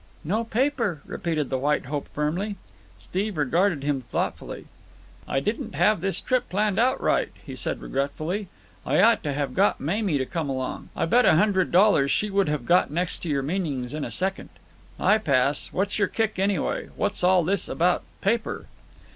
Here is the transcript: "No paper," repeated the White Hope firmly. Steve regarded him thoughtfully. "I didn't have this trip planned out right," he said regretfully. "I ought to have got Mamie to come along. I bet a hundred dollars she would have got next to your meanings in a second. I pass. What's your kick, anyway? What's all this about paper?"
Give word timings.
"No 0.23 0.43
paper," 0.43 0.99
repeated 1.05 1.51
the 1.51 1.59
White 1.59 1.85
Hope 1.85 2.07
firmly. 2.07 2.55
Steve 2.97 3.37
regarded 3.37 3.83
him 3.83 4.01
thoughtfully. 4.01 4.65
"I 5.27 5.39
didn't 5.39 5.75
have 5.75 6.01
this 6.01 6.21
trip 6.21 6.49
planned 6.49 6.79
out 6.79 6.99
right," 6.99 7.29
he 7.45 7.55
said 7.55 7.83
regretfully. 7.83 8.47
"I 8.83 8.99
ought 8.99 9.21
to 9.21 9.31
have 9.33 9.53
got 9.53 9.79
Mamie 9.79 10.17
to 10.17 10.25
come 10.25 10.49
along. 10.49 10.89
I 10.95 11.05
bet 11.05 11.25
a 11.27 11.35
hundred 11.35 11.71
dollars 11.71 12.09
she 12.09 12.31
would 12.31 12.49
have 12.49 12.65
got 12.65 12.89
next 12.89 13.19
to 13.19 13.29
your 13.29 13.43
meanings 13.43 13.93
in 13.93 14.03
a 14.03 14.09
second. 14.09 14.49
I 14.99 15.19
pass. 15.19 15.71
What's 15.71 15.99
your 15.99 16.07
kick, 16.07 16.39
anyway? 16.39 16.89
What's 16.95 17.23
all 17.23 17.43
this 17.43 17.69
about 17.69 18.01
paper?" 18.21 18.65